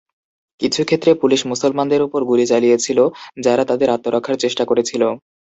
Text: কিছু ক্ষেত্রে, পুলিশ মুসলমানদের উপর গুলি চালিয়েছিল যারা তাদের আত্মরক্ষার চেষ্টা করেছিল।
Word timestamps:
কিছু 0.61 0.81
ক্ষেত্রে, 0.83 1.11
পুলিশ 1.21 1.41
মুসলমানদের 1.51 2.01
উপর 2.03 2.21
গুলি 2.25 2.45
চালিয়েছিল 2.51 2.99
যারা 3.43 3.63
তাদের 3.65 3.89
আত্মরক্ষার 3.89 4.41
চেষ্টা 4.43 4.63
করেছিল। 4.65 5.01